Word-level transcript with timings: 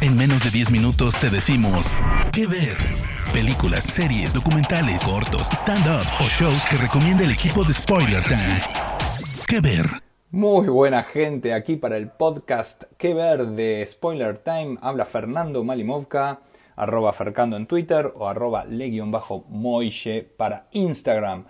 En 0.00 0.16
menos 0.16 0.44
de 0.44 0.50
10 0.50 0.70
minutos 0.70 1.14
te 1.18 1.30
decimos 1.30 1.94
qué 2.32 2.46
ver. 2.46 2.76
Películas, 3.32 3.84
series, 3.84 4.34
documentales, 4.34 5.02
cortos, 5.04 5.48
stand-ups 5.50 6.20
o 6.20 6.24
shows 6.24 6.64
que 6.66 6.76
recomienda 6.76 7.24
el 7.24 7.30
equipo 7.30 7.64
de 7.64 7.72
Spoiler 7.72 8.22
Time. 8.24 8.60
¿Qué 9.46 9.60
ver? 9.60 9.86
Muy 10.30 10.66
buena 10.68 11.02
gente, 11.04 11.54
aquí 11.54 11.76
para 11.76 11.96
el 11.96 12.08
podcast 12.08 12.84
¿Qué 12.98 13.14
ver? 13.14 13.46
de 13.48 13.86
Spoiler 13.88 14.38
Time 14.38 14.78
habla 14.82 15.04
Fernando 15.04 15.64
Malimovka, 15.64 16.40
arroba 16.76 17.12
Fercando 17.12 17.56
en 17.56 17.66
Twitter 17.66 18.12
o 18.16 18.28
arroba 18.28 18.64
le-moille 18.64 20.22
para 20.36 20.66
Instagram. 20.72 21.44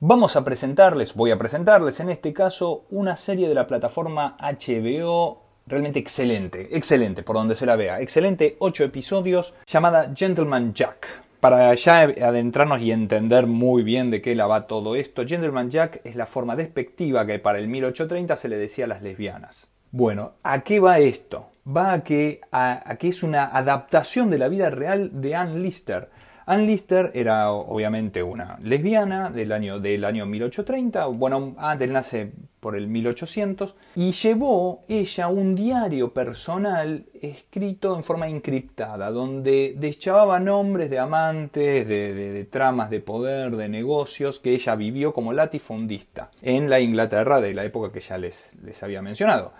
Vamos 0.00 0.36
a 0.36 0.44
presentarles, 0.44 1.14
voy 1.14 1.32
a 1.32 1.38
presentarles 1.38 2.00
en 2.00 2.10
este 2.10 2.32
caso 2.32 2.86
una 2.90 3.16
serie 3.16 3.48
de 3.48 3.54
la 3.54 3.66
plataforma 3.66 4.36
HBO 4.40 5.47
realmente 5.68 5.98
excelente, 5.98 6.68
excelente, 6.76 7.22
por 7.22 7.36
donde 7.36 7.54
se 7.54 7.66
la 7.66 7.76
vea. 7.76 8.00
Excelente, 8.00 8.56
ocho 8.58 8.84
episodios, 8.84 9.54
llamada 9.66 10.12
Gentleman 10.14 10.72
Jack. 10.72 11.06
Para 11.40 11.72
ya 11.74 12.00
adentrarnos 12.00 12.80
y 12.80 12.90
entender 12.90 13.46
muy 13.46 13.84
bien 13.84 14.10
de 14.10 14.20
qué 14.20 14.34
la 14.34 14.46
va 14.46 14.66
todo 14.66 14.96
esto, 14.96 15.24
Gentleman 15.24 15.70
Jack 15.70 16.00
es 16.04 16.16
la 16.16 16.26
forma 16.26 16.56
despectiva 16.56 17.24
que 17.26 17.38
para 17.38 17.58
el 17.58 17.68
1830 17.68 18.36
se 18.36 18.48
le 18.48 18.56
decía 18.56 18.86
a 18.86 18.88
las 18.88 19.02
lesbianas. 19.02 19.68
Bueno, 19.92 20.32
¿a 20.42 20.60
qué 20.62 20.80
va 20.80 20.98
esto? 20.98 21.50
Va 21.64 21.92
a 21.92 22.02
que, 22.02 22.40
a 22.50 22.96
que 22.98 23.08
es 23.08 23.22
una 23.22 23.44
adaptación 23.44 24.30
de 24.30 24.38
la 24.38 24.48
vida 24.48 24.70
real 24.70 25.20
de 25.20 25.34
Anne 25.36 25.60
Lister. 25.60 26.08
Anne 26.48 26.66
Lister 26.66 27.10
era 27.12 27.50
obviamente 27.50 28.22
una 28.22 28.56
lesbiana 28.62 29.28
del 29.28 29.52
año, 29.52 29.80
del 29.80 30.02
año 30.06 30.24
1830, 30.24 31.04
bueno, 31.08 31.54
antes 31.58 31.90
nace 31.90 32.32
por 32.60 32.76
el 32.76 32.88
1800, 32.88 33.74
y 33.94 34.12
llevó 34.12 34.84
ella 34.88 35.28
un 35.28 35.54
diario 35.54 36.12
personal 36.12 37.06
escrito 37.20 37.96
en 37.96 38.02
forma 38.02 38.28
encriptada, 38.28 39.10
donde 39.10 39.74
deschavaba 39.78 40.40
nombres 40.40 40.90
de 40.90 40.98
amantes, 40.98 41.86
de, 41.86 42.46
tramas 42.50 42.90
de 42.90 43.00
poder, 43.00 43.56
de 43.56 43.68
negocios, 43.68 44.40
que 44.40 44.54
ella 44.54 44.74
vivió 44.74 45.12
como 45.12 45.32
latifundista 45.32 46.30
en 46.42 46.68
la 46.68 46.80
Inglaterra 46.80 47.40
de 47.40 47.54
la 47.54 47.64
época 47.64 47.92
que 47.92 48.00
ya 48.00 48.18
les, 48.18 48.52
les 48.62 48.82
había 48.82 49.02
mencionado. 49.02 49.52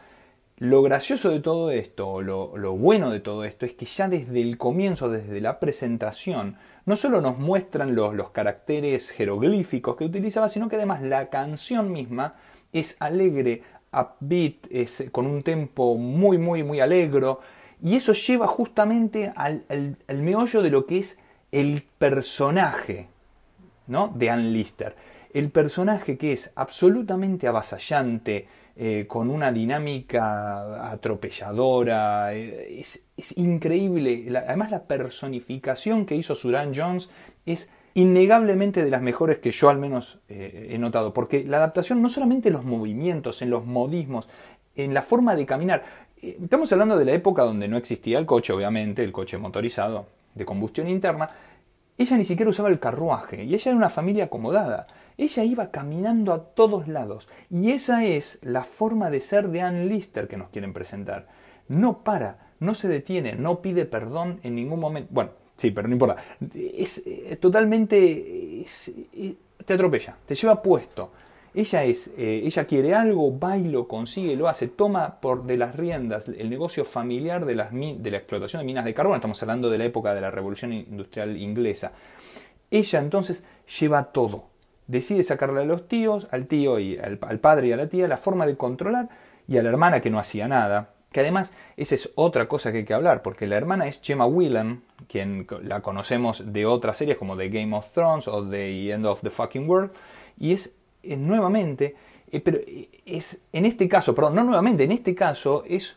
Lo 0.61 0.83
gracioso 0.83 1.31
de 1.31 1.39
todo 1.39 1.70
esto, 1.70 2.20
lo, 2.20 2.56
lo, 2.56 2.77
bueno 2.77 3.11
de 3.11 3.20
todo 3.20 3.44
esto, 3.44 3.65
es 3.65 3.75
que 3.75 3.87
ya 3.87 4.09
desde 4.09 4.42
el 4.42 4.59
comienzo, 4.59 5.09
desde 5.09 5.41
la 5.41 5.61
presentación, 5.61 6.56
no 6.84 6.97
solo 6.97 7.20
nos 7.20 7.39
muestran 7.39 7.94
los, 7.94 8.12
los 8.15 8.31
caracteres 8.31 9.11
jeroglíficos 9.11 9.94
que 9.94 10.05
utilizaba, 10.05 10.48
sino 10.48 10.69
que 10.69 10.75
además 10.75 11.03
la 11.03 11.28
canción 11.28 11.92
misma 11.92 12.34
es 12.72 12.97
alegre, 13.00 13.62
upbeat, 13.92 14.66
es 14.70 15.05
con 15.12 15.27
un 15.27 15.42
tempo 15.42 15.97
muy, 15.97 16.38
muy, 16.38 16.62
muy 16.62 16.80
alegro, 16.80 17.41
y 17.83 17.97
eso 17.97 18.12
lleva 18.12 18.47
justamente 18.47 19.33
al, 19.36 19.64
al 19.69 20.22
meollo 20.22 20.62
de 20.62 20.70
lo 20.70 20.86
que 20.86 20.98
es 20.98 21.19
el 21.52 21.84
personaje 21.98 23.08
¿no? 23.86 24.12
de 24.14 24.30
Ann 24.30 24.52
Lister. 24.52 24.97
El 25.33 25.50
personaje 25.50 26.16
que 26.16 26.33
es 26.33 26.50
absolutamente 26.55 27.47
avasallante, 27.47 28.48
eh, 28.80 29.06
con 29.08 29.28
una 29.28 29.50
dinámica 29.50 30.92
atropelladora. 30.92 32.32
Eh, 32.32 32.78
es, 32.78 33.03
increíble. 33.36 34.25
además, 34.47 34.70
la 34.70 34.84
personificación 34.84 36.06
que 36.06 36.14
hizo 36.14 36.36
Suran 36.36 36.72
Jones 36.72 37.10
es 37.44 37.70
innegablemente 37.94 38.84
de 38.84 38.91
las 38.91 39.03
mejores 39.03 39.39
que 39.39 39.50
yo 39.50 39.69
al 39.69 39.78
menos 39.78 40.20
eh, 40.28 40.69
he 40.70 40.78
notado. 40.78 41.12
Porque 41.12 41.44
la 41.44 41.58
adaptación 41.58 42.03
no 42.03 42.08
solamente 42.08 42.48
en 42.48 42.55
los 42.55 42.64
movimientos, 42.64 43.42
en 43.42 43.50
los 43.50 43.64
modismos, 43.64 44.28
en 44.75 44.94
la 44.94 45.03
forma 45.03 45.34
de 45.34 45.47
caminar. 45.47 45.84
Estamos 46.20 46.72
hablando 46.72 46.97
de 46.97 47.05
la 47.05 47.12
época 47.12 47.42
donde 47.42 47.69
no 47.69 47.77
existía 47.77 48.19
el 48.19 48.27
coche, 48.27 48.53
obviamente, 48.53 49.05
el 49.05 49.12
coche 49.12 49.39
motorizado 49.39 50.06
de 50.34 50.44
combustión 50.44 50.89
interna. 50.89 51.31
Ella 51.97 52.16
ni 52.16 52.25
siquiera 52.25 52.50
usaba 52.50 52.69
el 52.69 52.78
carruaje 52.78 53.44
y 53.44 53.55
ella 53.55 53.70
era 53.70 53.77
una 53.77 53.91
familia 53.91 54.25
acomodada. 54.25 54.86
Ella 55.16 55.42
iba 55.42 55.72
caminando 55.72 56.32
a 56.32 56.44
todos 56.44 56.87
lados 56.87 57.28
y 57.50 57.72
esa 57.72 58.05
es 58.05 58.38
la 58.43 58.62
forma 58.62 59.10
de 59.10 59.20
ser 59.20 59.49
de 59.49 59.62
Ann 59.62 59.88
Lister 59.88 60.28
que 60.28 60.37
nos 60.37 60.49
quieren 60.50 60.72
presentar. 60.72 61.26
No 61.66 62.05
para, 62.05 62.53
no 62.60 62.75
se 62.75 62.87
detiene, 62.87 63.34
no 63.34 63.60
pide 63.62 63.84
perdón 63.84 64.38
en 64.44 64.55
ningún 64.55 64.78
momento. 64.78 65.09
Bueno, 65.12 65.31
sí, 65.58 65.70
pero 65.70 65.88
no 65.88 65.94
importa. 65.94 66.16
Es, 66.54 67.02
eh, 67.04 67.36
totalmente... 67.38 67.98
Eh, 68.00 69.34
te 69.69 69.74
atropella, 69.74 70.16
te 70.24 70.34
lleva 70.34 70.62
puesto. 70.62 71.10
Ella 71.54 71.84
es, 71.84 72.08
eh, 72.16 72.42
ella 72.44 72.66
quiere 72.66 72.94
algo, 72.94 73.38
va 73.38 73.56
y 73.56 73.64
lo 73.64 73.88
consigue, 73.88 74.36
lo 74.36 74.48
hace, 74.48 74.69
toma 74.69 75.20
por 75.20 75.44
de 75.44 75.56
las 75.56 75.74
riendas 75.74 76.28
el 76.28 76.48
negocio 76.48 76.84
familiar 76.84 77.44
de, 77.44 77.54
las, 77.54 77.72
de 77.72 78.10
la 78.10 78.16
explotación 78.16 78.60
de 78.60 78.66
minas 78.66 78.84
de 78.84 78.94
carbón. 78.94 79.16
Estamos 79.16 79.42
hablando 79.42 79.69
de 79.69 79.78
la 79.78 79.84
época 79.84 80.14
de 80.14 80.20
la 80.20 80.30
revolución 80.30 80.72
industrial 80.72 81.36
inglesa. 81.36 81.92
Ella 82.70 83.00
entonces 83.00 83.42
lleva 83.80 84.04
todo, 84.04 84.44
decide 84.86 85.22
sacarle 85.22 85.62
a 85.62 85.64
los 85.64 85.88
tíos, 85.88 86.28
al 86.30 86.46
tío 86.46 86.78
y 86.78 86.98
al, 86.98 87.19
padre 87.19 87.69
y 87.69 87.72
a 87.72 87.76
la 87.76 87.88
tía, 87.88 88.08
la 88.08 88.19
forma 88.19 88.46
de 88.46 88.56
controlar 88.56 89.08
y 89.46 89.56
a 89.56 89.62
la 89.62 89.70
hermana 89.70 90.00
que 90.00 90.10
no 90.10 90.19
hacía 90.19 90.48
nada. 90.48 90.90
Que 91.12 91.20
además, 91.20 91.52
esa 91.76 91.94
es 91.94 92.10
otra 92.16 92.46
cosa 92.46 92.70
que 92.70 92.78
hay 92.78 92.84
que 92.84 92.94
hablar, 92.94 93.22
porque 93.22 93.46
la 93.46 93.56
hermana 93.56 93.86
es 93.86 94.00
Gemma 94.02 94.26
Whelan, 94.26 94.82
quien 95.08 95.46
la 95.62 95.80
conocemos 95.80 96.52
de 96.52 96.66
otras 96.66 96.98
series 96.98 97.16
como 97.16 97.36
The 97.36 97.48
Game 97.48 97.74
of 97.74 97.91
Thrones 97.92 98.28
o 98.28 98.46
The 98.46 98.91
End 98.91 99.06
of 99.06 99.22
the 99.22 99.30
Fucking 99.30 99.69
World, 99.69 99.92
y 100.38 100.52
es, 100.52 100.70
eh, 101.02 101.16
nuevamente, 101.16 101.96
eh, 102.30 102.41
pero 102.41 102.58
eh, 102.58 102.88
es 103.06 103.41
en 103.52 103.64
este 103.64 103.88
caso, 103.88 104.14
perdón, 104.14 104.34
no 104.34 104.44
nuevamente, 104.44 104.84
en 104.84 104.92
este 104.92 105.14
caso 105.14 105.64
es 105.66 105.96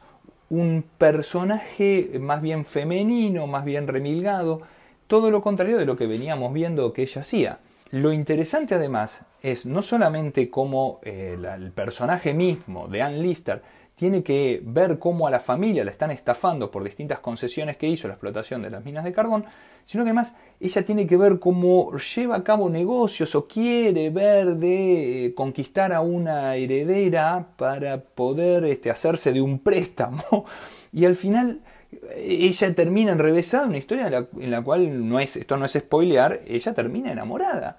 un 0.50 0.84
personaje 0.98 2.18
más 2.20 2.42
bien 2.42 2.66
femenino, 2.66 3.48
más 3.48 3.66
bien 3.66 3.88
remilgado, 3.88 4.62
todo 5.08 5.30
lo 5.30 5.42
contrario 5.42 5.78
de 5.78 5.86
lo 5.86 5.98
que 5.98 6.08
veníamos 6.08 6.54
viendo 6.54 6.94
que 6.94 7.02
ella 7.02 7.22
hacía. 7.22 7.60
Lo 7.90 8.14
interesante 8.14 8.76
además 8.76 9.22
es 9.42 9.66
no 9.66 9.82
solamente 9.82 10.50
cómo 10.50 11.00
eh, 11.04 11.38
el 11.56 11.72
personaje 11.72 12.34
mismo 12.34 12.88
de 12.88 13.02
Ann 13.02 13.22
Lister 13.22 13.62
tiene 14.02 14.24
que 14.24 14.64
ver 14.66 14.98
cómo 14.98 15.28
a 15.28 15.30
la 15.30 15.40
familia 15.40 15.86
la 15.86 15.92
están 15.92 16.10
estafando 16.10 16.72
por 16.72 16.84
distintas 16.84 17.20
concesiones 17.20 17.78
que 17.78 17.88
hizo 17.88 18.08
la 18.08 18.16
explotación 18.16 18.64
de 18.64 18.72
las 18.72 18.84
minas 18.84 19.04
de 19.04 19.14
carbón, 19.14 19.46
sino 19.86 20.04
que 20.04 20.10
además 20.10 20.36
ella 20.60 20.84
tiene 20.84 21.06
que 21.06 21.18
ver 21.18 21.38
cómo 21.38 21.96
lleva 22.16 22.38
a 22.38 22.44
cabo 22.44 22.68
negocios 22.72 23.36
o 23.36 23.48
quiere 23.48 24.10
ver 24.10 24.56
de 24.56 25.26
eh, 25.28 25.36
conquistar 25.36 25.94
a 25.94 26.02
una 26.02 26.56
heredera 26.56 27.50
para 27.58 28.02
poder 28.02 28.66
este, 28.66 28.90
hacerse 28.90 29.34
de 29.34 29.42
un 29.44 29.60
préstamo 29.60 30.46
y 30.92 31.06
al 31.06 31.16
final 31.16 31.62
ella 32.16 32.74
termina 32.74 33.12
enrevesada, 33.12 33.68
una 33.68 33.78
historia 33.78 34.08
en 34.36 34.50
la, 34.50 34.64
cual 34.64 35.08
no 35.08 35.20
es, 35.20 35.36
esto 35.36 35.58
no 35.58 35.66
es 35.66 35.74
spoilear, 35.74 36.42
ella 36.48 36.74
termina 36.74 37.12
enamorada. 37.12 37.78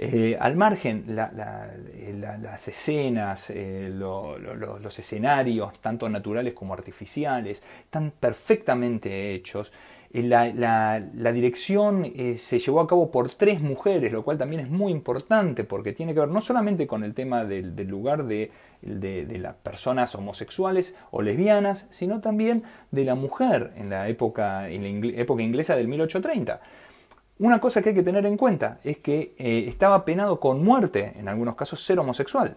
Eh, 0.00 0.36
al 0.38 0.54
margen, 0.54 1.04
las 1.08 2.68
escenas, 2.68 3.50
eh, 3.50 3.90
los 3.92 4.98
escenarios, 4.98 5.72
tanto 5.80 6.08
naturales 6.08 6.54
como 6.54 6.72
artificiales, 6.72 7.64
están 7.82 8.12
perfectamente 8.12 9.34
hechos. 9.34 9.72
Eh, 10.12 10.22
la, 10.22 11.32
dirección 11.32 12.12
se 12.36 12.58
llevó 12.60 12.80
a 12.80 12.86
cabo 12.86 13.10
por 13.10 13.28
tres 13.30 13.60
mujeres, 13.60 14.12
lo 14.12 14.22
cual 14.22 14.38
también 14.38 14.62
es 14.62 14.70
muy 14.70 14.92
importante 14.92 15.64
porque 15.64 15.92
tiene 15.92 16.14
que 16.14 16.20
ver 16.20 16.28
no 16.28 16.40
solamente 16.40 16.86
con 16.86 17.02
el 17.02 17.12
tema 17.12 17.44
del, 17.44 17.74
lugar 17.88 18.24
de 18.24 18.52
de, 18.82 19.38
las 19.40 19.56
personas 19.56 20.14
homosexuales 20.14 20.94
o 21.10 21.22
lesbianas, 21.22 21.88
sino 21.90 22.20
también 22.20 22.62
de 22.92 23.04
la 23.04 23.16
mujer 23.16 23.72
en 23.76 23.90
la 23.90 24.08
época, 24.08 24.68
en 24.68 24.82
la 24.82 25.20
época 25.20 25.42
inglesa 25.42 25.74
del 25.74 25.88
1830. 25.88 26.60
Una 27.38 27.60
cosa 27.60 27.82
que 27.82 27.90
hay 27.90 27.94
que 27.94 28.02
tener 28.02 28.26
en 28.26 28.36
cuenta 28.36 28.80
es 28.82 28.98
que 28.98 29.34
eh, 29.38 29.64
estaba 29.68 30.04
penado 30.04 30.40
con 30.40 30.64
muerte, 30.64 31.14
en 31.16 31.28
algunos 31.28 31.54
casos, 31.54 31.84
ser 31.84 31.98
homosexual. 31.98 32.54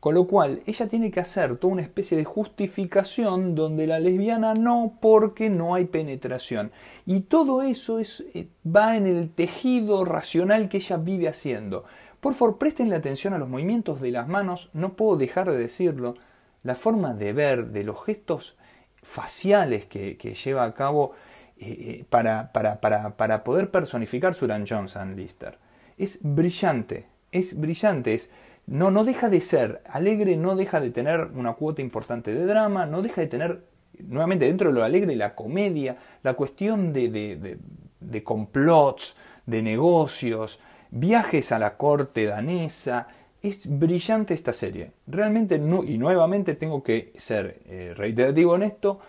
Con 0.00 0.14
lo 0.14 0.26
cual, 0.26 0.62
ella 0.66 0.86
tiene 0.86 1.10
que 1.10 1.20
hacer 1.20 1.56
toda 1.56 1.72
una 1.72 1.82
especie 1.82 2.18
de 2.18 2.24
justificación 2.24 3.54
donde 3.54 3.86
la 3.86 4.00
lesbiana 4.00 4.52
no, 4.52 4.98
porque 5.00 5.48
no 5.48 5.74
hay 5.74 5.86
penetración. 5.86 6.72
Y 7.06 7.20
todo 7.20 7.62
eso 7.62 7.98
es, 7.98 8.24
eh, 8.34 8.48
va 8.66 8.96
en 8.96 9.06
el 9.06 9.30
tejido 9.30 10.04
racional 10.04 10.68
que 10.68 10.76
ella 10.78 10.96
vive 10.98 11.28
haciendo. 11.28 11.84
Por 12.20 12.34
favor, 12.34 12.58
prestenle 12.58 12.96
atención 12.96 13.32
a 13.32 13.38
los 13.38 13.48
movimientos 13.48 14.00
de 14.00 14.10
las 14.10 14.28
manos, 14.28 14.70
no 14.72 14.94
puedo 14.94 15.16
dejar 15.16 15.50
de 15.50 15.56
decirlo, 15.56 16.14
la 16.62 16.74
forma 16.74 17.14
de 17.14 17.32
ver, 17.32 17.68
de 17.68 17.84
los 17.84 18.02
gestos 18.04 18.56
faciales 19.02 19.86
que, 19.86 20.16
lleva 20.16 20.64
a 20.64 20.74
cabo 20.74 21.12
eh, 21.58 22.00
eh, 22.00 22.04
para, 22.08 22.50
para, 22.52 23.44
poder 23.44 23.70
personificar 23.70 24.34
Suran 24.34 24.66
Johnson 24.66 25.14
Lister. 25.14 25.56
Es 25.96 26.18
brillante, 26.22 27.06
es 27.30 27.58
brillante, 27.58 28.14
es, 28.14 28.30
no, 28.66 28.90
no 28.90 29.04
deja 29.04 29.28
de 29.28 29.40
ser 29.40 29.82
alegre, 29.88 30.36
no 30.36 30.56
deja 30.56 30.80
de 30.80 30.90
tener 30.90 31.28
una 31.34 31.52
cuota 31.52 31.80
importante 31.80 32.34
de 32.34 32.44
drama, 32.44 32.86
no 32.86 33.02
deja 33.02 33.20
de 33.20 33.28
tener, 33.28 33.64
nuevamente 33.98 34.46
dentro 34.46 34.68
de 34.68 34.74
lo 34.74 34.84
alegre, 34.84 35.14
la 35.14 35.34
comedia, 35.34 35.96
la 36.22 36.34
cuestión 36.34 36.92
de, 36.92 37.08
de, 37.08 37.58
de 38.00 38.22
complots, 38.24 39.16
de 39.46 39.62
negocios, 39.62 40.60
viajes 40.90 41.52
a 41.52 41.58
la 41.58 41.76
corte 41.76 42.24
danesa. 42.24 43.08
Es 43.42 43.66
brillante 43.66 44.32
esta 44.32 44.52
serie. 44.52 44.92
Realmente, 45.06 45.58
no, 45.58 45.84
y 45.84 45.98
nuevamente 45.98 46.54
tengo 46.54 46.82
que 46.82 47.12
ser 47.16 47.60
eh, 47.66 47.92
reiterativo 47.94 48.56
en 48.56 48.62
esto, 48.62 49.00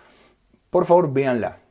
Por 0.69 0.85
favor, 0.85 1.13
véanla. 1.13 1.64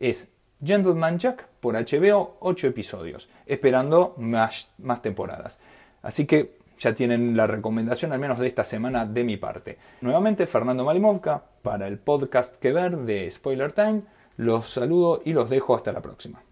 Es 0.00 0.28
Gentleman 0.64 1.18
Jack 1.18 1.46
por 1.60 1.74
HBO, 1.74 2.38
8 2.40 2.66
episodios, 2.66 3.28
esperando 3.46 4.14
más, 4.18 4.70
más 4.78 5.02
temporadas. 5.02 5.60
Así 6.02 6.26
que 6.26 6.58
ya 6.78 6.94
tienen 6.94 7.36
la 7.36 7.46
recomendación 7.46 8.12
al 8.12 8.18
menos 8.18 8.38
de 8.38 8.48
esta 8.48 8.64
semana 8.64 9.04
de 9.04 9.22
mi 9.22 9.36
parte. 9.36 9.78
Nuevamente, 10.00 10.46
Fernando 10.46 10.84
Malimovka 10.84 11.44
para 11.62 11.86
el 11.86 11.98
podcast 11.98 12.56
que 12.56 12.72
ver 12.72 12.96
de 12.96 13.30
Spoiler 13.30 13.72
Time. 13.72 14.02
Los 14.38 14.70
saludo 14.70 15.20
y 15.24 15.34
los 15.34 15.50
dejo 15.50 15.76
hasta 15.76 15.92
la 15.92 16.00
próxima. 16.00 16.42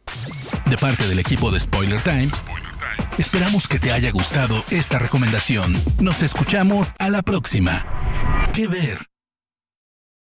De 0.69 0.77
parte 0.77 1.09
del 1.09 1.19
equipo 1.19 1.50
de 1.50 1.59
Spoiler 1.59 2.03
Time, 2.03 2.29
esperamos 3.17 3.67
que 3.67 3.79
te 3.79 3.93
haya 3.93 4.12
gustado 4.12 4.56
esta 4.71 4.99
recomendación. 4.99 5.75
Nos 5.99 6.23
escuchamos 6.23 6.93
a 6.99 7.09
la 7.09 7.23
próxima. 7.23 7.87
¿Qué 8.53 8.67
ver? 8.69 8.99